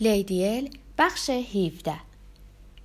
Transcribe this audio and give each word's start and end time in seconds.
لیدیل 0.00 0.78
بخش 0.98 1.30
17 1.30 1.94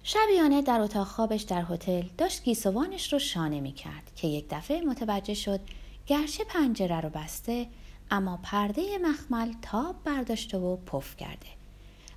شبیانه 0.03 0.61
در 0.61 0.81
اتاق 0.81 1.07
خوابش 1.07 1.41
در 1.41 1.65
هتل 1.69 2.03
داشت 2.17 2.43
گیسوانش 2.43 3.13
رو 3.13 3.19
شانه 3.19 3.59
می 3.59 3.71
کرد 3.71 4.11
که 4.15 4.27
یک 4.27 4.45
دفعه 4.49 4.81
متوجه 4.81 5.33
شد 5.33 5.59
گرچه 6.07 6.43
پنجره 6.43 7.01
رو 7.01 7.09
بسته 7.09 7.67
اما 8.11 8.39
پرده 8.43 8.97
مخمل 8.97 9.53
تاب 9.61 9.95
برداشته 10.03 10.57
و 10.57 10.75
پف 10.75 11.17
کرده. 11.17 11.47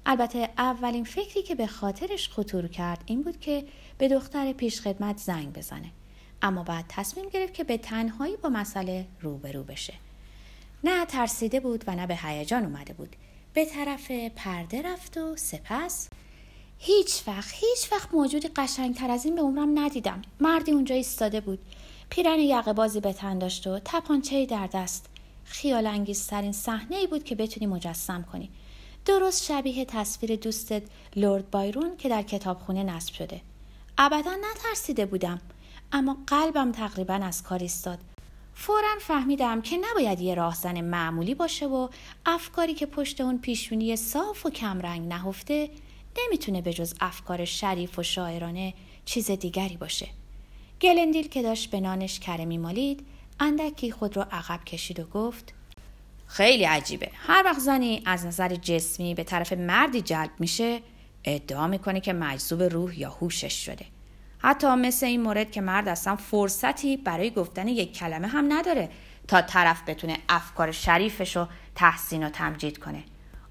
البته 0.06 0.48
اولین 0.58 1.04
فکری 1.04 1.42
که 1.42 1.54
به 1.54 1.66
خاطرش 1.66 2.28
خطور 2.28 2.68
کرد 2.68 3.02
این 3.06 3.22
بود 3.22 3.40
که 3.40 3.64
به 3.98 4.08
دختر 4.08 4.52
پیشخدمت 4.52 5.18
زنگ 5.18 5.52
بزنه. 5.52 5.90
اما 6.42 6.62
بعد 6.62 6.84
تصمیم 6.88 7.28
گرفت 7.28 7.54
که 7.54 7.64
به 7.64 7.78
تنهایی 7.78 8.36
با 8.36 8.48
مسئله 8.48 9.06
روبرو 9.20 9.62
بشه. 9.62 9.94
نه 10.84 11.06
ترسیده 11.06 11.60
بود 11.60 11.84
و 11.86 11.94
نه 11.94 12.06
به 12.06 12.16
هیجان 12.16 12.64
اومده 12.64 12.92
بود. 12.92 13.16
به 13.54 13.64
طرف 13.64 14.10
پرده 14.10 14.82
رفت 14.82 15.16
و 15.16 15.36
سپس 15.36 16.08
هیچ 16.78 17.22
وقت 17.26 17.54
هیچ 17.54 17.92
وقت 17.92 18.14
موجودی 18.14 18.48
قشنگتر 18.56 19.10
از 19.10 19.24
این 19.24 19.34
به 19.34 19.42
عمرم 19.42 19.78
ندیدم. 19.78 20.22
مردی 20.40 20.72
اونجا 20.72 20.94
ایستاده 20.94 21.40
بود. 21.40 21.58
پیرن 22.10 22.38
یقه 22.38 22.72
بازی 22.72 23.00
به 23.00 23.12
تن 23.12 23.38
داشت 23.38 23.66
و 23.66 23.78
تپانچه 23.84 24.46
در 24.46 24.66
دست. 24.66 25.06
خیال 25.44 25.86
انگیزترین 25.86 26.52
صحنه 26.52 26.96
ای 26.96 27.06
بود 27.06 27.24
که 27.24 27.34
بتونی 27.34 27.66
مجسم 27.66 28.24
کنی. 28.32 28.50
درست 29.04 29.44
شبیه 29.44 29.84
تصویر 29.84 30.36
دوستت 30.36 30.82
لورد 31.16 31.50
بایرون 31.50 31.96
که 31.96 32.08
در 32.08 32.22
کتابخونه 32.22 32.82
نصب 32.82 33.14
شده. 33.14 33.40
ابدا 33.98 34.32
نترسیده 34.50 35.06
بودم 35.06 35.40
اما 35.92 36.16
قلبم 36.26 36.72
تقریبا 36.72 37.14
از 37.14 37.42
کار 37.42 37.58
ایستاد. 37.58 37.98
فورا 38.54 38.88
فهمیدم 39.00 39.62
که 39.62 39.76
نباید 39.76 40.20
یه 40.20 40.34
راهزن 40.34 40.80
معمولی 40.80 41.34
باشه 41.34 41.66
و 41.66 41.88
افکاری 42.26 42.74
که 42.74 42.86
پشت 42.86 43.20
اون 43.20 43.38
پیشونی 43.38 43.96
صاف 43.96 44.46
و 44.46 44.50
کمرنگ 44.50 45.08
نهفته 45.08 45.70
نمی‌تونه 46.18 46.62
به 46.62 46.72
جز 46.72 46.94
افکار 47.00 47.44
شریف 47.44 47.98
و 47.98 48.02
شاعرانه 48.02 48.74
چیز 49.04 49.30
دیگری 49.30 49.76
باشه. 49.76 50.08
گلندیل 50.80 51.28
که 51.28 51.42
داشت 51.42 51.70
به 51.70 51.80
نانش 51.80 52.20
کره 52.20 52.44
میمالید 52.44 53.06
اندکی 53.40 53.90
خود 53.90 54.16
رو 54.16 54.24
عقب 54.32 54.64
کشید 54.64 55.00
و 55.00 55.04
گفت 55.04 55.54
خیلی 56.26 56.64
عجیبه 56.64 57.10
هر 57.14 57.42
وقت 57.44 57.58
زنی 57.58 58.02
از 58.04 58.26
نظر 58.26 58.54
جسمی 58.54 59.14
به 59.14 59.24
طرف 59.24 59.52
مردی 59.52 60.00
جلب 60.00 60.30
میشه 60.38 60.80
ادعا 61.24 61.66
می‌کنه 61.66 62.00
که 62.00 62.12
مجذوب 62.12 62.62
روح 62.62 63.00
یا 63.00 63.10
هوشش 63.10 63.66
شده 63.66 63.86
حتی 64.44 64.66
مثل 64.66 65.06
این 65.06 65.22
مورد 65.22 65.50
که 65.50 65.60
مرد 65.60 65.88
اصلا 65.88 66.16
فرصتی 66.16 66.96
برای 66.96 67.30
گفتن 67.30 67.68
یک 67.68 67.98
کلمه 67.98 68.26
هم 68.26 68.52
نداره 68.52 68.90
تا 69.28 69.42
طرف 69.42 69.82
بتونه 69.86 70.18
افکار 70.28 70.72
شریفش 70.72 71.36
رو 71.36 71.48
تحسین 71.74 72.26
و 72.26 72.30
تمجید 72.30 72.78
کنه. 72.78 73.02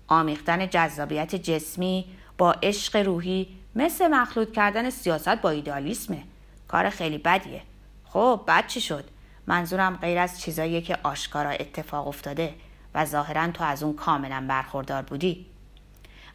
آمیختن 0.07 0.69
جذابیت 0.69 1.35
جسمی 1.35 2.05
با 2.37 2.51
عشق 2.51 2.95
روحی 2.95 3.47
مثل 3.75 4.07
مخلوط 4.07 4.51
کردن 4.51 4.89
سیاست 4.89 5.35
با 5.41 5.49
ایدالیسمه. 5.49 6.23
کار 6.67 6.89
خیلی 6.89 7.17
بدیه. 7.17 7.61
خب 8.05 8.41
بد 8.47 8.67
چی 8.67 8.81
شد؟ 8.81 9.05
منظورم 9.47 9.95
غیر 9.95 10.17
از 10.17 10.41
چیزایی 10.41 10.81
که 10.81 10.97
آشکارا 11.03 11.49
اتفاق 11.49 12.07
افتاده 12.07 12.53
و 12.95 13.05
ظاهرا 13.05 13.51
تو 13.51 13.63
از 13.63 13.83
اون 13.83 13.95
کاملا 13.95 14.45
برخوردار 14.47 15.01
بودی. 15.01 15.45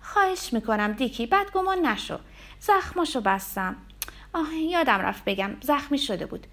خواهش 0.01 0.53
می‌کنم 0.53 0.93
دیکی 0.93 1.27
بدگمان 1.27 1.87
نشو. 1.87 2.19
زخماشو 2.61 3.21
بستم. 3.21 3.77
آه 4.33 4.55
یادم 4.55 4.99
رفت 4.99 5.25
بگم 5.25 5.51
زخمی 5.61 5.99
شده 5.99 6.27
بود. 6.27 6.47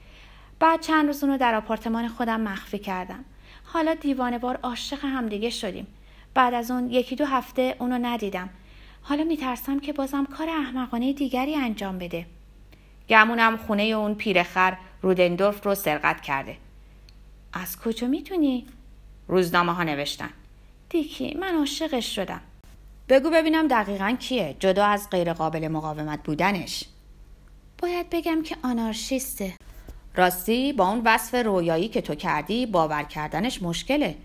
بعد 0.60 0.82
چند 0.82 1.08
روز 1.08 1.24
اونو 1.24 1.38
در 1.38 1.56
آپارتمان 1.56 2.08
خودم 2.08 2.42
مخفی 2.42 2.80
کردم. 2.80 3.26
حالا 3.64 3.94
دیوانه 3.94 4.38
بار 4.38 4.60
عاشق 4.64 5.00
همدیگه 5.06 5.50
شدیم. 5.50 5.88
بعد 6.34 6.54
از 6.54 6.72
اون 6.72 6.92
یکی 6.92 7.16
دو 7.16 7.26
هفته 7.26 7.76
اونو 7.80 7.98
ندیدم. 8.02 8.50
حالا 9.02 9.24
میترسم 9.24 9.80
که 9.80 9.94
بازم 9.94 10.26
کار 10.26 10.50
احمقانه 10.50 11.14
دیگری 11.14 11.56
انجام 11.56 11.98
بده. 11.98 12.26
گمونم 13.10 13.58
خونه 13.58 13.84
اون 13.84 14.16
پیرخر 14.16 14.78
رودندورف 15.02 15.66
رو 15.66 15.76
سرقت 15.76 16.22
کرده. 16.22 16.58
از 17.54 17.80
کجا 17.80 18.08
می‌تونی؟ 18.08 18.66
روزنامه 19.28 19.74
ها 19.74 19.84
نوشتن. 19.84 20.30
دیکی 20.90 21.34
من 21.34 21.56
عاشقش 21.56 22.16
شدم. 22.16 22.42
بگو 23.10 23.30
ببینم 23.30 23.68
دقیقا 23.68 24.18
کیه. 24.20 24.56
جدا 24.60 24.86
از 24.86 25.10
غیرقابل 25.10 25.68
مقاومت 25.68 26.24
بودنش. 26.24 26.84
باید 27.78 28.10
بگم 28.10 28.44
که 28.44 28.58
آنارشیسته. 28.64 29.54
راستی 30.16 30.74
با 30.74 30.90
اون 30.90 31.02
وصف 31.06 31.46
رویایی 31.46 31.88
که 31.88 32.02
تو 32.02 32.16
کردی 32.16 32.66
باور 32.66 33.04
کردنش 33.04 33.62
مشکله. 33.62 34.16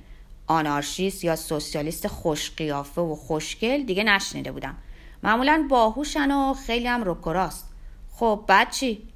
آنارشیست 0.47 1.25
یا 1.25 1.37
سوسیالیست 1.37 2.07
خوشقیافه 2.07 3.01
و 3.01 3.15
خوشگل 3.15 3.83
دیگه 3.83 4.05
نشنیده 4.05 4.53
بودم. 4.53 4.77
معمولا 5.23 5.67
باهوشن 5.71 6.31
و 6.31 6.55
خیلی 6.55 6.87
هم 6.87 7.03
رکراست 7.05 7.69
خب 8.13 8.45
بعد 8.47 8.71
چی؟ 8.71 9.09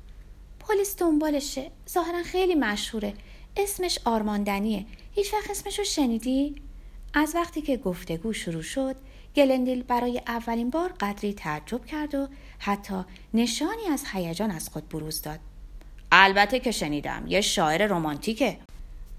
پلیس 0.60 0.96
دنبالشه. 0.98 1.70
ظاهرا 1.90 2.22
خیلی 2.22 2.54
مشهوره. 2.54 3.14
اسمش 3.56 3.98
آرماندنیه. 4.04 4.86
هیچ 5.12 5.34
وقت 5.34 5.50
اسمش 5.50 5.78
رو 5.78 5.84
شنیدی؟ 5.84 6.54
از 7.14 7.34
وقتی 7.34 7.62
که 7.62 7.76
گفتگو 7.76 8.32
شروع 8.32 8.62
شد 8.62 8.96
گلندیل 9.36 9.82
برای 9.82 10.22
اولین 10.26 10.70
بار 10.70 10.92
قدری 11.00 11.34
تعجب 11.34 11.84
کرد 11.84 12.14
و 12.14 12.28
حتی 12.58 13.04
نشانی 13.34 13.86
از 13.92 14.04
هیجان 14.12 14.50
از 14.50 14.68
خود 14.68 14.88
بروز 14.88 15.22
داد. 15.22 15.38
البته 16.12 16.60
که 16.60 16.70
شنیدم 16.70 17.24
یه 17.26 17.40
شاعر 17.40 17.86
رمانتیکه. 17.86 18.58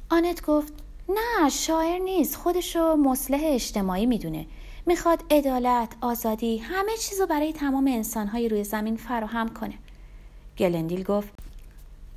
آنت 0.10 0.42
گفت 0.46 0.74
نه 1.10 1.50
شاعر 1.50 2.00
نیست 2.00 2.36
خودشو 2.36 2.96
مصلح 2.96 3.42
اجتماعی 3.44 4.06
می‌دونه. 4.06 4.46
می‌خواد 4.86 5.24
عدالت 5.32 5.96
آزادی 6.02 6.58
همه 6.58 6.92
چیزو 7.00 7.26
برای 7.26 7.54
تمام 7.54 7.88
انسانهای 7.88 8.50
روی 8.50 8.64
زمین 8.64 8.96
فراهم 8.98 9.50
کنه. 9.50 9.74
گلندیل 10.58 11.04
گفت 11.04 11.34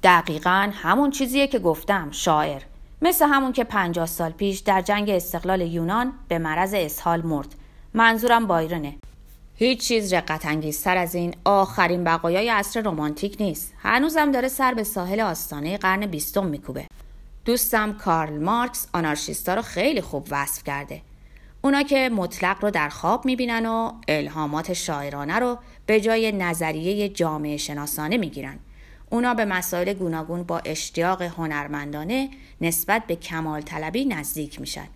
دقیقا 0.03 0.71
همون 0.73 1.11
چیزیه 1.11 1.47
که 1.47 1.59
گفتم 1.59 2.11
شاعر. 2.11 2.63
مثل 3.03 3.27
همون 3.29 3.53
که 3.53 3.65
پنجاه 3.65 4.07
سال 4.07 4.31
پیش 4.31 4.59
در 4.59 4.81
جنگ 4.81 5.11
استقلال 5.11 5.61
یونان 5.61 6.13
به 6.29 6.39
مرض 6.39 6.75
اسهال 6.75 7.23
مرد. 7.23 7.55
منظورم 7.99 8.47
بایرنه 8.47 8.95
هیچ 9.57 9.81
چیز 9.81 10.13
رقت 10.13 10.47
انگیزتر 10.47 10.97
از 10.97 11.15
این. 11.15 11.35
آخرین 11.45 12.05
بقایای 12.05 12.49
عصر 12.49 12.81
رمانتیک 12.81 13.37
نیست. 13.41 13.75
هنوزم 13.79 14.33
داره 14.33 14.49
سر 14.49 14.75
به 14.75 14.85
ساحل 14.85 15.21
آستانه 15.21 15.79
قرن 15.79 16.07
بیستم 16.07 16.47
میکوبه. 16.47 16.87
دوستم 17.45 17.93
کارل 17.93 18.43
مارکس 18.43 18.87
آنارشیستا 18.93 19.55
رو 19.55 19.63
خیلی 19.63 20.01
خوب 20.01 20.27
وصف 20.31 20.65
کرده. 20.65 21.03
اونا 21.63 21.83
که 21.83 22.09
مطلق 22.09 22.57
رو 22.61 22.71
در 22.71 22.89
خواب 22.89 23.25
می‌بینن 23.25 23.67
و 23.67 23.93
الهامات 24.09 24.73
شاعرانه 24.73 25.39
رو 25.39 25.59
به 25.87 26.01
جای 26.01 26.33
نظریه 26.33 27.09
جامعه 27.09 27.57
شناسانه 27.57 28.17
می‌گیرن. 28.17 28.59
اونا 29.11 29.35
به 29.35 29.45
مسائل 29.45 29.93
گوناگون 29.93 30.43
با 30.43 30.59
اشتیاق 30.59 31.23
هنرمندانه 31.23 32.31
نسبت 32.61 33.07
به 33.07 33.17
کمال 33.17 33.61
طلبی 33.61 34.05
نزدیک 34.05 34.61
میشن. 34.61 34.89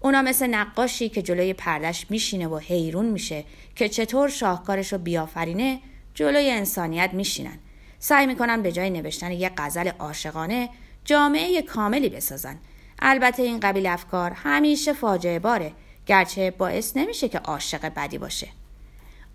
اونا 0.00 0.22
مثل 0.22 0.46
نقاشی 0.46 1.08
که 1.08 1.22
جلوی 1.22 1.52
پردش 1.52 2.06
میشینه 2.10 2.48
و 2.48 2.58
حیرون 2.58 3.06
میشه 3.06 3.44
که 3.76 3.88
چطور 3.88 4.28
شاهکارش 4.28 4.92
رو 4.92 4.98
بیافرینه 4.98 5.80
جلوی 6.14 6.50
انسانیت 6.50 7.10
میشینن. 7.12 7.58
سعی 7.98 8.26
می‌کنن 8.26 8.62
به 8.62 8.72
جای 8.72 8.90
نوشتن 8.90 9.32
یک 9.32 9.52
غزل 9.56 9.88
عاشقانه 9.88 10.68
جامعه 11.04 11.62
کاملی 11.62 12.08
بسازن. 12.08 12.58
البته 12.98 13.42
این 13.42 13.60
قبیل 13.60 13.86
افکار 13.86 14.30
همیشه 14.30 14.92
فاجعه 14.92 15.38
باره 15.38 15.72
گرچه 16.06 16.50
باعث 16.50 16.96
نمیشه 16.96 17.28
که 17.28 17.38
عاشق 17.38 17.92
بدی 17.96 18.18
باشه. 18.18 18.48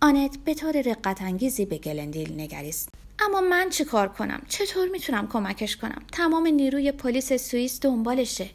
آنت 0.02 0.38
به 0.46 0.54
طور 0.54 0.82
رقت 0.82 1.22
انگیزی 1.22 1.66
به 1.66 1.78
گلندیل 1.78 2.42
نگریست. 2.42 2.90
اما 3.20 3.42
من 3.42 3.70
چه 3.70 3.86
کار 3.86 4.08
کنم؟ 4.08 4.42
چطور 4.50 4.88
می‌تونم 4.88 5.28
کمکش 5.28 5.78
کنم؟ 5.78 6.02
تمام 6.12 6.48
نیروی 6.48 6.92
پلیس 6.92 7.34
سوئیس 7.34 7.80
دنبالشه. 7.82 8.50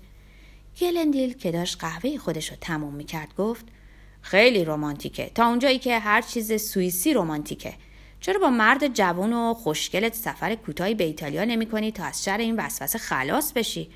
گلندیل 0.79 1.33
که 1.33 1.51
داشت 1.53 1.79
قهوه 1.81 2.19
خودش 2.19 2.51
رو 2.51 2.57
تموم 2.61 2.95
می‌کرد 2.95 3.35
گفت 3.39 3.65
خیلی 4.23 4.65
رومانتیکه 4.65 5.31
تا 5.35 5.47
اونجایی 5.47 5.79
که 5.79 5.99
هر 5.99 6.22
چیز 6.22 6.63
سوئیسی 6.63 7.15
رومانتیکه 7.15 7.75
چرا 8.21 8.41
با 8.41 8.51
مرد 8.51 8.95
جوان 8.95 9.33
و 9.33 9.55
خوشگلت 9.55 10.15
سفر 10.15 10.55
کوتاهی 10.55 10.95
به 10.95 11.05
ایتالیا 11.05 11.45
نمی 11.45 11.67
کنی 11.67 11.93
تا 11.93 12.05
از 12.05 12.25
شر 12.25 12.39
این 12.39 12.57
وسوسه 12.57 12.99
خلاص 12.99 13.53
بشی؟ 13.53 13.91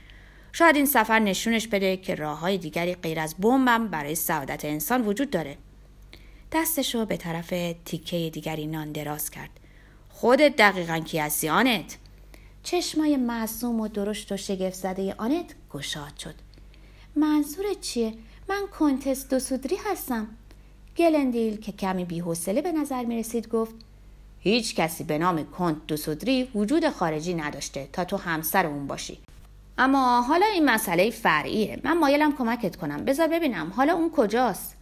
شاید 0.52 0.76
این 0.76 0.86
سفر 0.86 1.18
نشونش 1.18 1.68
بده 1.68 1.96
که 1.96 2.14
راه 2.14 2.38
های 2.38 2.58
دیگری 2.58 2.94
غیر 2.94 3.20
از 3.20 3.34
بمبم 3.38 3.88
برای 3.88 4.14
سعادت 4.14 4.64
انسان 4.64 5.02
وجود 5.06 5.30
داره. 5.30 5.58
دستش 6.52 6.94
رو 6.94 7.06
به 7.06 7.16
طرف 7.16 7.54
تیکه 7.84 8.30
دیگری 8.32 8.66
نان 8.66 8.92
دراز 8.92 9.30
کرد. 9.30 9.50
خودت 10.08 10.56
دقیقا 10.56 10.98
کی 10.98 11.18
هستی 11.18 11.48
آنت؟ 11.48 11.96
چشمای 12.62 13.16
معصوم 13.16 13.80
و 13.80 13.88
درشت 13.88 14.32
و 14.32 14.36
شگفت 14.36 14.74
زده 14.74 15.14
آنت 15.18 15.54
گشاد 15.70 16.16
شد. 16.16 16.34
منظورت 17.16 17.80
چیه؟ 17.80 18.14
من 18.48 18.62
کنتس 18.78 19.28
دوسودری 19.28 19.76
هستم. 19.76 20.28
گلندیل 20.96 21.56
که 21.56 21.72
کمی 21.72 22.04
بیحوصله 22.04 22.62
به 22.62 22.72
نظر 22.72 23.04
می 23.04 23.18
رسید 23.18 23.48
گفت 23.48 23.74
هیچ 24.40 24.74
کسی 24.74 25.04
به 25.04 25.18
نام 25.18 25.44
کنت 25.44 25.86
دوسودری 25.86 26.50
وجود 26.54 26.88
خارجی 26.88 27.34
نداشته 27.34 27.88
تا 27.92 28.04
تو 28.04 28.16
همسر 28.16 28.66
اون 28.66 28.86
باشی. 28.86 29.18
اما 29.78 30.22
حالا 30.22 30.46
این 30.46 30.64
مسئله 30.64 31.10
فرعیه. 31.10 31.80
من 31.84 31.98
مایلم 31.98 32.32
کمکت 32.32 32.76
کنم. 32.76 33.04
بذار 33.04 33.28
ببینم 33.28 33.72
حالا 33.76 33.92
اون 33.92 34.10
کجاست. 34.10 34.76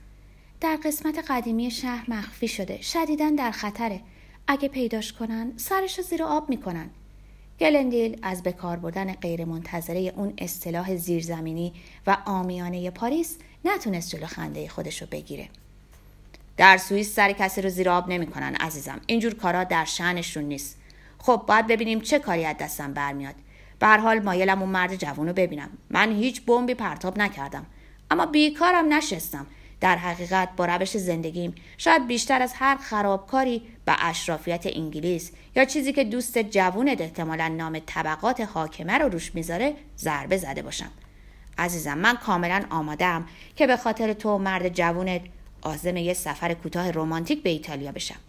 در 0.61 0.79
قسمت 0.85 1.31
قدیمی 1.31 1.71
شهر 1.71 2.11
مخفی 2.11 2.49
شده. 2.49 2.83
شدیدن 2.83 3.35
در 3.35 3.51
خطره. 3.51 4.01
اگه 4.47 4.69
پیداش 4.69 5.13
کنن 5.13 5.53
سرش 5.57 5.99
رو 5.99 6.05
زیر 6.05 6.23
آب 6.23 6.51
می‌کنن. 6.51 6.91
گلندیل 7.63 8.19
از 8.23 8.43
بکار 8.43 8.77
بردن 8.77 9.13
غیرمنتظره 9.13 10.13
اون 10.17 10.33
اصطلاح 10.39 10.97
زیرزمینی 10.97 11.73
و 12.07 12.17
آمیانه 12.27 12.91
پاریس 12.91 13.39
نتونست 13.65 14.11
جلو 14.11 14.27
خنده 14.27 14.69
خودش 14.69 15.03
رو 15.03 15.09
بگیره. 15.11 15.49
در 16.57 16.77
سوئیس 16.77 17.15
سر 17.15 17.33
کسی 17.33 17.63
رو 17.63 17.69
زیر 17.69 17.89
آب 17.89 18.09
نمی‌کنن 18.09 18.55
عزیزم. 18.55 19.01
اینجور 19.07 19.35
کارا 19.35 19.65
در 19.65 19.85
شأنشون 19.85 20.45
نیست. 20.45 20.79
خب 21.19 21.43
باید 21.49 21.67
ببینیم 21.67 22.01
چه 22.01 22.19
کاری 22.19 22.45
از 22.45 22.57
دستم 22.61 22.93
برمیاد. 22.93 23.35
به 23.79 23.87
حال 23.87 24.19
مایلم 24.19 24.63
اون 24.63 24.71
مرد 24.71 24.97
جوون 24.97 25.27
رو 25.27 25.33
ببینم. 25.33 25.69
من 25.91 26.13
هیچ 26.13 26.43
بمبی 26.45 26.75
پرتاب 26.75 27.19
نکردم. 27.19 27.67
اما 28.11 28.27
بیکارم 28.27 28.93
نشستم. 28.93 29.47
در 29.83 29.97
حقیقت 29.97 30.49
با 30.57 30.67
روش 30.67 30.97
زندگیم. 30.97 31.55
شاید 31.79 32.07
بیشتر 32.07 32.43
از 32.43 32.53
هر 32.57 32.77
خرابکاری 32.77 33.63
به 33.85 33.95
اشرافیت 33.99 34.67
انگلیس 34.67 35.33
یا 35.57 35.65
چیزی 35.65 35.93
که 35.93 36.05
دوست 36.05 36.39
جوونت 36.39 37.01
احتمالا 37.01 37.49
نام 37.49 37.79
طبقات 37.79 38.41
حاکمه 38.41 38.99
رو 38.99 39.09
روش 39.09 39.35
می‌ذاره 39.35 39.75
ضربه 39.99 40.37
زده 40.37 40.63
باشم. 40.63 40.91
عزیزم 41.59 41.99
من 41.99 42.17
کاملا 42.17 42.65
آمادم 42.71 43.27
که 43.57 43.67
به 43.67 43.77
خاطر 43.77 44.13
تو 44.13 44.39
مرد 44.39 44.69
جوونت 44.69 45.21
آزم 45.63 45.97
یه 45.97 46.15
سفر 46.15 46.55
کوتاه 46.55 46.91
رمانتیک 46.91 47.43
به 47.43 47.51
ایتالیا 47.51 47.93
بشم. 47.93 48.21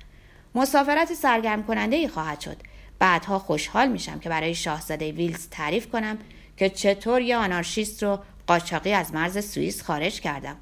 مسافرت 0.55 1.13
سرگرم 1.13 1.63
کننده 1.63 1.95
ای 1.95 2.07
خواهد 2.07 2.39
شد. 2.39 2.57
بعدها 2.99 3.39
خوشحال 3.39 3.87
میشم 3.87 4.19
که 4.19 4.29
برای 4.29 4.55
شاهزاده 4.55 5.11
ویلز 5.11 5.49
تعریف 5.49 5.87
کنم 5.91 6.17
که 6.57 6.69
چطور 6.69 7.21
یه 7.21 7.37
آنارشیست 7.37 8.03
رو 8.03 8.19
قاچاقی 8.47 8.93
از 8.93 9.13
مرز 9.13 9.51
سوئیس 9.51 9.83
خارج 9.83 10.21
کردم. 10.21 10.57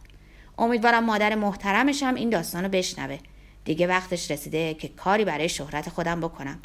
امیدوارم 0.62 1.04
مادر 1.06 1.36
محترمشم 1.36 2.16
این 2.16 2.30
داستان 2.30 2.64
رو 2.64 2.70
بشنوه. 2.70 3.20
دیگه 3.66 3.88
وقتش 3.88 4.32
رسیده 4.32 4.74
که 4.74 4.88
کاری 4.88 5.26
برای 5.26 5.50
شهرت 5.50 5.90
خودم 5.90 6.20
بکنم. 6.22 6.60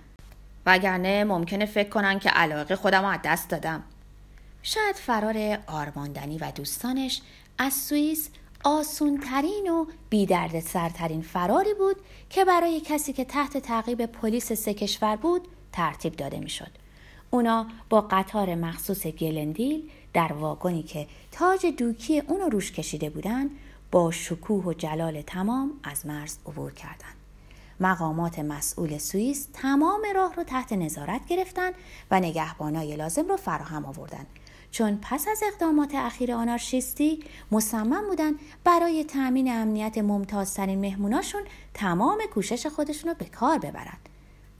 وگرنه 0.66 1.24
ممکنه 1.24 1.66
فکر 1.66 1.88
کنن 1.88 2.18
که 2.18 2.28
علاقه 2.28 2.76
خودم 2.76 3.04
از 3.04 3.18
دست 3.24 3.50
دادم. 3.50 3.82
شاید 4.62 4.96
فرار 4.96 5.58
آرماندنی 5.66 6.38
و 6.38 6.50
دوستانش 6.50 7.22
از 7.58 7.72
سوئیس 7.74 8.30
آسونترین 8.64 9.70
و 9.70 9.86
بیدرد 10.10 10.60
سرترین 10.60 11.22
فراری 11.22 11.74
بود 11.74 11.96
که 12.30 12.44
برای 12.44 12.80
کسی 12.80 13.12
که 13.12 13.24
تحت 13.24 13.56
تعقیب 13.56 14.06
پلیس 14.06 14.52
سه 14.52 14.74
کشور 14.74 15.16
بود 15.16 15.48
ترتیب 15.72 16.16
داده 16.16 16.38
می‌شد. 16.38 16.70
اونا 17.30 17.66
با 17.90 18.00
قطار 18.00 18.54
مخصوص 18.54 19.06
گلندیل 19.06 19.90
در 20.12 20.32
واگنی 20.32 20.82
که 20.82 21.06
تاج 21.32 21.66
دوکی 21.66 22.18
اونو 22.20 22.48
روش 22.48 22.72
کشیده 22.72 23.10
بودن 23.10 23.50
با 23.96 24.10
شکوه 24.10 24.64
و 24.64 24.72
جلال 24.72 25.22
تمام 25.22 25.72
از 25.84 26.06
مرز 26.06 26.36
عبور 26.46 26.72
کردند. 26.72 27.14
مقامات 27.80 28.38
مسئول 28.38 28.98
سوئیس 28.98 29.48
تمام 29.52 30.00
راه 30.14 30.34
رو 30.34 30.42
تحت 30.42 30.72
نظارت 30.72 31.26
گرفتن 31.28 31.70
و 32.10 32.20
نگهبانای 32.20 32.96
لازم 32.96 33.28
رو 33.28 33.36
فراهم 33.36 33.84
آوردند 33.84 34.26
چون 34.70 34.98
پس 35.02 35.28
از 35.28 35.42
اقدامات 35.52 35.94
اخیر 35.94 36.32
آنارشیستی 36.32 37.24
مصمم 37.52 38.08
بودن 38.08 38.32
برای 38.64 39.04
تأمین 39.04 39.52
امنیت 39.52 39.98
ممتازترین 39.98 40.80
مهموناشون 40.80 41.42
تمام 41.74 42.18
کوشش 42.34 42.66
خودشون 42.66 43.10
رو 43.10 43.16
به 43.18 43.24
کار 43.24 43.58
ببرند. 43.58 44.08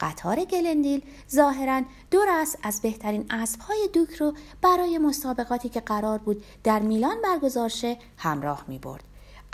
قطار 0.00 0.44
گلندیل 0.44 1.02
ظاهرا 1.30 1.82
دو 2.10 2.24
رأس 2.28 2.56
از 2.62 2.82
بهترین 2.82 3.26
اسبهای 3.30 3.88
دوک 3.92 4.14
رو 4.14 4.34
برای 4.62 4.98
مسابقاتی 4.98 5.68
که 5.68 5.80
قرار 5.80 6.18
بود 6.18 6.44
در 6.64 6.78
میلان 6.78 7.16
برگزار 7.22 7.68
شه 7.68 7.98
همراه 8.16 8.64
می 8.68 8.78
برد. 8.78 9.04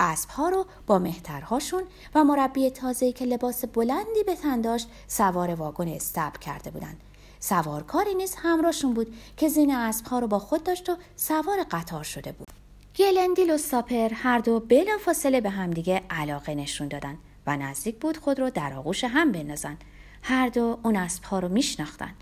اسبها 0.03 0.49
رو 0.49 0.67
با 0.87 0.99
مهترهاشون 0.99 1.83
و 2.15 2.25
مربی 2.25 2.71
تازه‌ای 2.71 3.13
که 3.13 3.25
لباس 3.25 3.65
بلندی 3.65 4.23
به 4.27 4.37
تن 4.37 4.61
داشت 4.61 4.89
سوار 5.07 5.55
واگن 5.55 5.89
استبل 5.89 6.39
کرده 6.39 6.71
بودند. 6.71 7.01
سوارکاری 7.41 8.15
نیز 8.15 8.35
همراهشون 8.39 8.95
بود 8.95 9.15
که 9.37 9.49
زین 9.49 9.75
اسبها 9.75 10.19
رو 10.19 10.27
با 10.27 10.39
خود 10.39 10.65
داشت 10.65 10.89
و 10.89 10.97
سوار 11.17 11.65
قطار 11.71 12.03
شده 12.03 12.33
بود. 12.33 12.49
گلندیل 12.97 13.51
و 13.51 13.59
ساپر 13.59 14.09
هر 14.09 14.39
دو 14.39 14.61
بلا 14.61 14.99
فاصله 15.05 15.41
به 15.41 15.51
همدیگه 15.51 16.03
علاقه 16.11 16.55
نشون 16.55 16.89
دادن 16.89 17.19
و 17.47 17.57
نزدیک 17.57 17.97
بود 17.97 18.17
خود 18.17 18.41
رو 18.41 18.51
در 18.51 18.73
آغوش 18.73 19.05
هم 19.05 19.33
بندازن. 19.33 19.77
هر 20.23 20.49
دو 20.49 20.79
اون 20.83 20.97
اسبها 20.97 21.39
رو 21.39 21.49
میشناختن. 21.49 22.15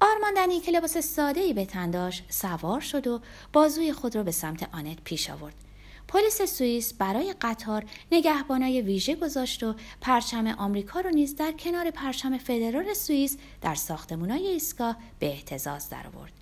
آرماندنی 0.00 0.60
که 0.60 0.72
لباس 0.72 0.98
ساده 0.98 1.40
ای 1.40 1.52
به 1.52 1.64
تن 1.64 1.90
داشت 1.90 2.24
سوار 2.28 2.80
شد 2.80 3.06
و 3.06 3.20
بازوی 3.52 3.92
خود 3.92 4.16
رو 4.16 4.24
به 4.24 4.30
سمت 4.30 4.74
آنت 4.74 5.00
پیش 5.04 5.30
آورد. 5.30 5.54
پلیس 6.10 6.42
سوئیس 6.42 6.94
برای 6.94 7.34
قطار 7.40 7.84
نگهبانای 8.12 8.80
ویژه 8.80 9.14
گذاشت 9.14 9.62
و 9.62 9.74
پرچم 10.00 10.46
آمریکا 10.46 11.00
رو 11.00 11.10
نیز 11.10 11.36
در 11.36 11.52
کنار 11.52 11.90
پرچم 11.90 12.38
فدرال 12.38 12.94
سوئیس 12.94 13.36
در 13.60 13.74
ساختمانهای 13.74 14.46
ایستگاه 14.46 14.96
به 15.18 15.26
احتزاز 15.26 15.88
درآورد. 15.88 16.32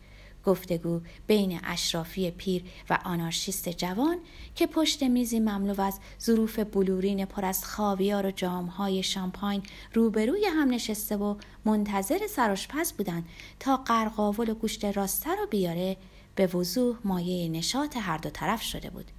گفتگو 0.45 1.01
بین 1.27 1.61
اشرافی 1.65 2.31
پیر 2.31 2.65
و 2.91 2.99
آنارشیست 3.05 3.69
جوان 3.69 4.17
که 4.55 4.67
پشت 4.67 5.03
میزی 5.03 5.41
مملو 5.41 5.81
از 5.81 6.01
ظروف 6.23 6.59
بلورین 6.59 7.25
پر 7.25 7.45
از 7.45 7.65
خاویار 7.65 8.27
و 8.27 8.31
جامهای 8.31 9.03
شامپاین 9.03 9.63
روبروی 9.95 10.45
هم 10.45 10.71
نشسته 10.71 11.17
و 11.17 11.35
منتظر 11.65 12.27
سراشپز 12.27 12.93
بودند 12.93 13.27
تا 13.61 13.77
قرقاول 13.77 14.51
و 14.51 14.55
گوشت 14.55 14.85
راسته 14.85 15.31
رو 15.31 15.47
بیاره 15.47 15.97
به 16.35 16.47
وضوح 16.47 16.97
مایه 17.05 17.49
نشاط 17.49 17.97
هر 17.97 18.19
دو 18.19 18.31
طرف 18.31 18.63
شده 18.63 18.91
بود. 18.91 19.11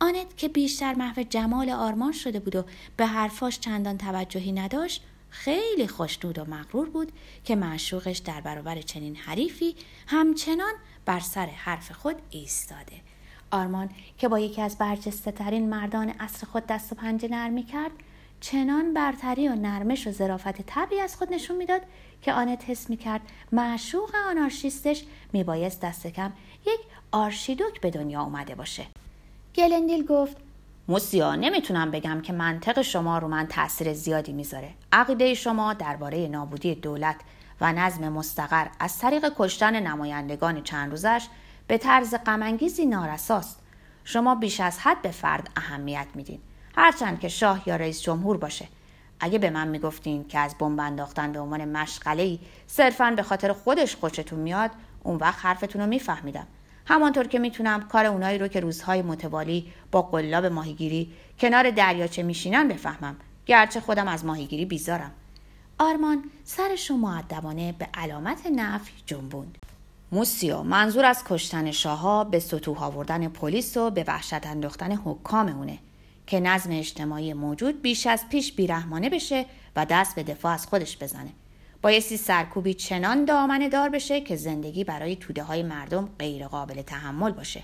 آنت 0.00 0.36
که 0.36 0.48
بیشتر 0.48 0.94
محو 0.94 1.22
جمال 1.22 1.70
آرمان 1.70 2.12
شده 2.12 2.40
بود 2.40 2.56
و 2.56 2.64
به 2.96 3.06
حرفاش 3.06 3.60
چندان 3.60 3.98
توجهی 3.98 4.52
نداشت 4.52 5.04
خیلی 5.30 5.86
خوشنود 5.86 6.38
و 6.38 6.44
مغرور 6.44 6.88
بود 6.88 7.12
که 7.44 7.56
معشوقش 7.56 8.18
در 8.18 8.40
برابر 8.40 8.80
چنین 8.80 9.16
حریفی 9.16 9.76
همچنان 10.06 10.72
بر 11.04 11.20
سر 11.20 11.46
حرف 11.46 11.92
خود 11.92 12.16
ایستاده. 12.30 13.00
آرمان 13.50 13.90
که 14.18 14.28
با 14.28 14.38
یکی 14.38 14.62
از 14.62 14.78
برجسته 14.78 15.32
ترین 15.32 15.68
مردان 15.68 16.08
عصر 16.08 16.46
خود 16.46 16.66
دست 16.66 16.92
و 16.92 16.94
پنجه 16.94 17.28
نرمی 17.28 17.62
کرد 17.62 17.90
چنان 18.40 18.94
برتری 18.94 19.48
و 19.48 19.54
نرمش 19.54 20.06
و 20.06 20.10
ظرافت 20.10 20.62
طبعی 20.62 21.00
از 21.00 21.16
خود 21.16 21.32
نشون 21.32 21.56
می‌داد 21.56 21.82
که 22.22 22.32
آنت 22.32 22.64
حس 22.70 22.90
می‌کرد 22.90 23.20
معشوق 23.52 24.10
آنارشیستش 24.30 25.04
میبایست 25.32 25.80
دست 25.80 26.06
کم 26.06 26.32
یک 26.66 26.80
آرشیدوک 27.12 27.80
به 27.80 27.90
دنیا 27.90 28.22
اومده 28.22 28.54
باشه. 28.54 28.86
گلندیل 29.58 30.06
گفت 30.06 30.36
موسیا 30.88 31.34
نمی‌تونم 31.34 31.90
بگم 31.90 32.20
که 32.20 32.32
منطق 32.32 32.82
شما 32.82 33.18
رو 33.18 33.28
من 33.28 33.46
تاثیر 33.46 33.92
زیادی 33.92 34.32
می‌ذاره. 34.32 34.70
عقیده 34.92 35.34
شما 35.34 35.74
درباره 35.74 36.28
نابودی 36.28 36.74
دولت 36.74 37.16
و 37.60 37.72
نظم 37.72 38.08
مستقر 38.08 38.66
از 38.80 38.98
طریق 38.98 39.32
کشتن 39.38 39.80
نمایندگان 39.80 40.62
چند 40.62 40.90
روزش 40.90 41.26
به 41.66 41.78
طرز 41.78 42.14
غمانگیزی 42.26 42.86
نارساست. 42.86 43.60
شما 44.04 44.34
بیش 44.34 44.60
از 44.60 44.78
حد 44.78 45.02
به 45.02 45.10
فرد 45.10 45.50
اهمیت 45.56 46.06
میدین. 46.14 46.40
هرچند 46.76 47.20
که 47.20 47.28
شاه 47.28 47.62
یا 47.68 47.76
رئیس 47.76 48.02
جمهور 48.02 48.36
باشه. 48.36 48.68
اگه 49.20 49.38
به 49.38 49.50
من 49.50 49.68
می‌گفتین 49.68 50.28
که 50.28 50.38
از 50.38 50.54
بمب 50.58 50.80
انداختن 50.80 51.32
به 51.32 51.40
عنوان 51.40 51.64
مشغله 51.64 52.22
ای 52.22 52.38
صرفا 52.66 53.10
به 53.16 53.22
خاطر 53.22 53.52
خودش 53.52 53.96
خوشتون 53.96 54.38
میاد 54.38 54.70
اون 55.02 55.16
وقت 55.16 55.46
حرفتون 55.46 55.82
رو 55.82 55.88
میفهمیدم. 55.88 56.46
همانطور 56.88 57.26
که 57.26 57.38
می‌تونم 57.38 57.88
کار 57.88 58.06
اونایی 58.06 58.38
رو 58.38 58.48
که 58.48 58.60
روزهای 58.60 59.02
متوالی 59.02 59.72
با 59.92 60.02
قلاب 60.02 60.46
ماهیگیری 60.46 61.12
کنار 61.38 61.70
دریاچه 61.70 62.22
میشینن 62.22 62.68
بفهمم. 62.68 63.16
گرچه 63.46 63.80
خودم 63.80 64.08
از 64.08 64.24
ماهیگیری 64.24 64.64
بیزارم. 64.64 65.10
آرمان 65.78 66.24
سرش 66.44 66.90
رو 66.90 66.96
معدبانه 66.96 67.72
به 67.72 67.88
علامت 67.94 68.46
نفی 68.46 68.92
جنبوند. 69.06 69.58
موسیو 70.12 70.62
منظور 70.62 71.04
از 71.04 71.24
کشتن 71.28 71.70
شاهها 71.70 72.24
به 72.24 72.38
سطوح 72.38 72.84
آوردن 72.84 73.28
پلیس 73.28 73.76
و 73.76 73.90
به 73.90 74.04
وحشت 74.06 74.46
انداختن 74.46 74.92
حکام 74.92 75.48
اونه. 75.48 75.78
که 76.26 76.40
نظم 76.40 76.70
اجتماعی 76.72 77.32
موجود 77.32 77.82
بیش 77.82 78.06
از 78.06 78.28
پیش 78.28 78.52
بیرحمانه 78.52 79.10
بشه 79.10 79.46
و 79.76 79.86
دست 79.86 80.14
به 80.14 80.22
دفاع 80.22 80.52
از 80.52 80.66
خودش 80.66 80.98
بزنه. 80.98 81.30
بایستی 81.82 82.16
سرکوبی 82.16 82.74
چنان 82.74 83.24
دامنه 83.24 83.68
دار 83.68 83.88
بشه 83.88 84.20
که 84.20 84.36
زندگی 84.36 84.84
برای 84.84 85.16
توده 85.16 85.42
های 85.42 85.62
مردم 85.62 86.08
غیر 86.18 86.46
قابل 86.46 86.82
تحمل 86.82 87.32
باشه. 87.32 87.62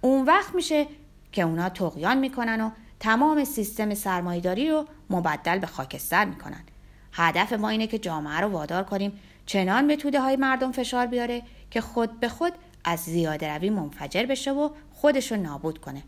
اون 0.00 0.26
وقت 0.26 0.54
میشه 0.54 0.86
که 1.32 1.42
اونا 1.42 1.68
تقیان 1.68 2.18
می‌کنن 2.18 2.60
و 2.60 2.70
تمام 3.00 3.44
سیستم 3.44 3.94
سرمایداری 3.94 4.70
رو 4.70 4.86
مبدل 5.10 5.58
به 5.58 5.66
خاکستر 5.66 6.24
می‌کنن. 6.24 6.64
هدف 7.12 7.52
ما 7.52 7.68
اینه 7.68 7.86
که 7.86 7.98
جامعه 7.98 8.40
رو 8.40 8.48
وادار 8.48 8.84
کنیم 8.84 9.12
چنان 9.46 9.86
به 9.86 9.96
توده 9.96 10.20
های 10.20 10.36
مردم 10.36 10.72
فشار 10.72 11.06
بیاره 11.06 11.42
که 11.70 11.80
خود 11.80 12.20
به 12.20 12.28
خود 12.28 12.52
از 12.84 13.00
زیاده 13.00 13.54
روی 13.54 13.70
منفجر 13.70 14.26
بشه 14.26 14.52
و 14.52 14.70
خودش 14.92 15.32
رو 15.32 15.38
نابود 15.38 15.78
کنه. 15.78 16.02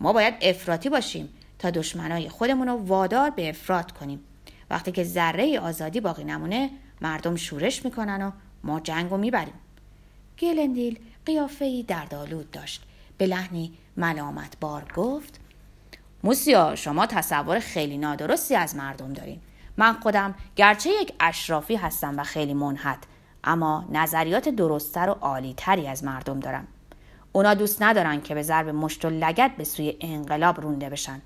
ما 0.00 0.12
باید 0.12 0.34
افراطی 0.42 0.88
باشیم 0.88 1.28
تا 1.58 1.70
دشمنای 1.70 2.28
خودمون 2.28 2.68
رو 2.68 2.74
وادار 2.86 3.30
به 3.30 3.48
افراد 3.48 3.92
کنیم. 3.92 4.20
وقتی 4.70 4.92
که 4.92 5.04
ذره 5.04 5.60
آزادی 5.60 6.00
باقی 6.00 6.24
نمونه 6.24 6.70
مردم 7.00 7.36
شورش 7.36 7.84
می‌کنن 7.84 8.22
و 8.22 8.30
ما 8.64 8.80
جنگ 8.80 9.10
رو 9.10 9.16
می‌بریم. 9.16 9.54
گلندیل 10.38 10.98
قیافه 11.26 11.64
ای 11.64 11.82
دردآلود 11.82 12.50
داشت. 12.50 12.82
به 13.18 13.26
لحنی 13.26 13.72
ملامت 13.96 14.56
بار 14.60 14.92
گفت 14.96 15.40
موسیا 16.24 16.74
شما 16.74 17.06
تصور 17.06 17.58
خیلی 17.58 17.98
نادرستی 17.98 18.54
از 18.54 18.76
مردم 18.76 19.12
دارین. 19.12 19.40
من 19.76 19.92
خودم 19.92 20.34
گرچه 20.56 20.90
یک 20.90 21.12
اشرافی 21.20 21.76
هستم 21.76 22.18
و 22.18 22.24
خیلی 22.24 22.54
منحت 22.54 22.98
اما 23.44 23.88
نظریات 23.92 24.48
درستتر 24.48 25.10
و 25.10 25.12
عالیتری 25.12 25.86
از 25.86 26.04
مردم 26.04 26.40
دارم. 26.40 26.66
اونا 27.32 27.54
دوست 27.54 27.82
ندارن 27.82 28.20
که 28.20 28.34
به 28.34 28.42
ضرب 28.42 28.68
مشت 28.68 29.04
و 29.04 29.10
لگت 29.10 29.50
به 29.56 29.64
سوی 29.64 29.96
انقلاب 30.00 30.60
رونده 30.60 30.90
بشن. 30.90 31.22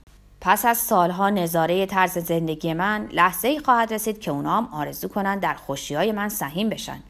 پس 0.47 0.65
از 0.65 0.79
سالها 0.79 1.31
نظاره 1.31 1.87
طرز 1.87 2.19
زندگی 2.19 2.73
من 2.73 3.09
لحظه 3.13 3.49
ای 3.49 3.59
خواهد 3.59 3.95
رسید 3.95 4.21
که 4.21 4.31
اونا 4.31 4.57
هم 4.57 4.69
آرزو 4.73 5.09
کنن 5.09 5.39
در 5.39 5.55
خوشی 5.55 5.95
های 5.95 6.13
من 6.13 6.29
سهیم 6.29 6.69
بشن. 6.69 7.01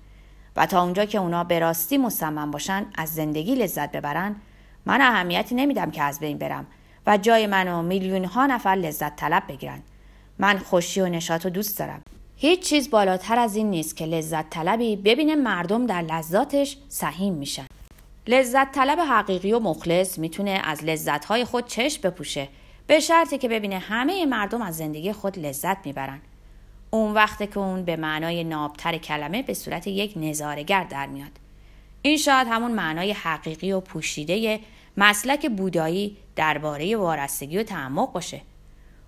و 0.56 0.66
تا 0.66 0.82
اونجا 0.82 1.04
که 1.04 1.18
اونا 1.18 1.44
به 1.44 1.58
راستی 1.58 1.98
مصمم 1.98 2.50
باشن 2.50 2.86
از 2.94 3.14
زندگی 3.14 3.54
لذت 3.54 3.92
ببرن 3.92 4.36
من 4.86 5.00
اهمیتی 5.00 5.54
نمیدم 5.54 5.90
که 5.90 6.02
از 6.02 6.20
بین 6.20 6.38
برم 6.38 6.66
و 7.06 7.18
جای 7.18 7.46
منو 7.46 7.82
میلیون 7.82 8.24
ها 8.24 8.46
نفر 8.46 8.74
لذت 8.74 9.16
طلب 9.16 9.42
بگیرن. 9.48 9.82
من 10.38 10.58
خوشی 10.58 11.00
و 11.00 11.06
نشاط 11.06 11.46
و 11.46 11.50
دوست 11.50 11.78
دارم. 11.78 12.02
هیچ 12.36 12.60
چیز 12.60 12.90
بالاتر 12.90 13.38
از 13.38 13.56
این 13.56 13.70
نیست 13.70 13.96
که 13.96 14.06
لذت 14.06 14.50
طلبی 14.50 14.96
ببینه 14.96 15.34
مردم 15.34 15.86
در 15.86 16.02
لذاتش 16.02 16.76
سهیم 16.88 17.34
میشن. 17.34 17.66
لذت 18.26 18.72
طلب 18.72 18.98
حقیقی 18.98 19.52
و 19.52 19.58
مخلص 19.58 20.18
می‌تونه 20.18 20.60
از 20.64 20.84
لذتهای 20.84 21.44
خود 21.44 21.66
چشم 21.66 22.02
بپوشه. 22.02 22.48
به 22.86 23.00
شرطی 23.00 23.38
که 23.38 23.48
ببینه 23.48 23.78
همه 23.78 24.26
مردم 24.26 24.62
از 24.62 24.76
زندگی 24.76 25.12
خود 25.12 25.38
لذت 25.38 25.86
می‌برن. 25.86 26.20
اون 26.90 27.14
وقت 27.14 27.50
که 27.50 27.58
اون 27.58 27.84
به 27.84 27.96
معنای 27.96 28.44
نابتر 28.44 28.98
کلمه 28.98 29.42
به 29.42 29.54
صورت 29.54 29.86
یک 29.86 30.12
نظارگر 30.16 30.84
در 30.84 31.06
میاد. 31.06 31.30
این 32.02 32.16
شاید 32.16 32.48
همون 32.48 32.72
معنای 32.72 33.12
حقیقی 33.12 33.72
و 33.72 33.80
پوشیده 33.80 34.60
مسلک 34.96 35.50
بودایی 35.50 36.16
درباره 36.36 36.96
وارستگی 36.96 37.58
و 37.58 37.62
تعمق 37.62 38.12
باشه. 38.12 38.40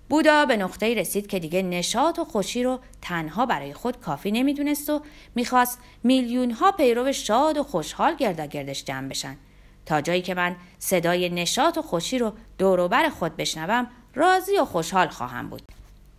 بودا 0.09 0.45
به 0.45 0.57
نقطه 0.57 0.93
رسید 0.93 1.27
که 1.27 1.39
دیگه 1.39 1.61
نشاط 1.61 2.19
و 2.19 2.25
خوشی 2.25 2.63
رو 2.63 2.79
تنها 3.01 3.45
برای 3.45 3.73
خود 3.73 3.99
کافی 3.99 4.31
نمی‌دونست 4.31 4.89
و 4.89 5.01
می‌خواست 5.35 5.79
میلیون 6.03 6.51
ها 6.51 6.71
پیرو 6.71 7.11
شاد 7.11 7.57
و 7.57 7.63
خوشحال 7.63 8.15
گردش 8.15 8.83
جمع 8.83 9.07
بشن. 9.07 9.37
تا 9.87 10.01
جایی 10.01 10.21
که 10.21 10.33
من 10.33 10.55
صدای 10.79 11.29
نشاط 11.29 11.77
و 11.77 11.81
خوشی 11.81 12.19
رو 12.19 12.33
دوروبر 12.57 13.09
خود 13.09 13.37
بشنوم 13.37 13.87
راضی 14.15 14.57
و 14.57 14.65
خوشحال 14.65 15.07
خواهم 15.07 15.49
بود. 15.49 15.61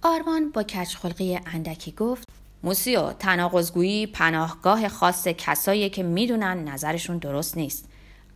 آرمان 0.02 0.50
با 0.50 0.62
کچخلقی 0.62 1.40
اندکی 1.46 1.92
گفت 1.92 2.28
موسیو 2.62 3.12
تناقضگویی 3.12 4.06
پناهگاه 4.06 4.88
خاص 4.88 5.28
کسایی 5.28 5.90
که 5.90 6.02
می‌دونن 6.02 6.68
نظرشون 6.68 7.18
درست 7.18 7.56
نیست 7.56 7.88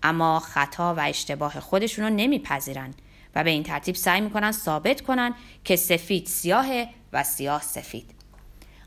اما 0.02 0.38
خطا 0.38 0.94
و 0.94 1.00
اشتباه 1.00 1.60
خودشون 1.60 2.04
رو 2.04 2.10
نمیپذیرن 2.10 2.94
و 3.34 3.44
به 3.44 3.50
این 3.50 3.62
ترتیب 3.62 3.94
سعی 3.94 4.20
می‌کنن 4.20 4.52
ثابت 4.52 5.00
کنن 5.00 5.34
که 5.64 5.76
سفید 5.76 6.26
سیاه 6.26 6.66
و 7.12 7.24
سیاه 7.24 7.62
سفید. 7.62 8.10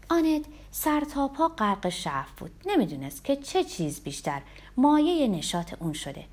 آنت 0.10 0.46
سر 0.72 1.02
تا 1.14 1.28
پا 1.28 1.48
غرق 1.48 1.90
شعف 1.90 2.32
بود. 2.38 2.52
نمی‌دونست 2.66 3.24
که 3.24 3.36
چه 3.36 3.64
چیز 3.64 4.04
بیشتر 4.04 4.42
مایه 4.78 5.28
نشاط 5.28 5.74
اون 5.80 5.94
شده. 5.94 6.24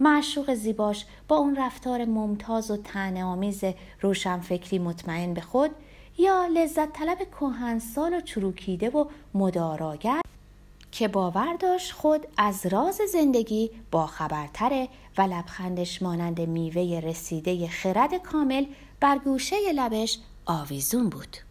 معشوق 0.00 0.54
زیباش 0.54 1.06
با 1.28 1.36
اون 1.36 1.56
رفتار 1.56 2.04
ممتاز 2.04 2.70
و 2.70 2.76
تنه 2.76 3.24
آمیز 3.24 3.64
روشنفکری 4.00 4.78
مطمئن 4.78 5.34
به 5.34 5.40
خود 5.40 5.70
یا 6.18 6.46
لذت 6.46 6.92
طلب 6.92 7.18
کهنسال 7.40 8.14
و 8.14 8.20
چروکیده 8.20 8.90
و 8.90 9.04
مداراگر 9.34 10.20
که 10.92 11.08
باور 11.08 11.56
داشت 11.56 11.92
خود 11.92 12.26
از 12.36 12.66
راز 12.66 13.00
زندگی 13.12 13.70
با 13.90 14.06
خبرتره 14.06 14.88
و 15.18 15.22
لبخندش 15.22 16.02
مانند 16.02 16.40
میوه 16.40 17.00
رسیده 17.00 17.68
خرد 17.68 18.14
کامل 18.14 18.64
بر 19.00 19.18
گوشه 19.18 19.56
لبش 19.74 20.18
آویزون 20.46 21.08
بود. 21.08 21.49